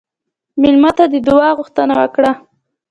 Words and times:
مېلمه 0.61 0.91
ته 0.97 1.05
د 1.13 1.15
دعا 1.27 1.49
غوښتنه 1.57 1.93
وکړه. 2.01 2.31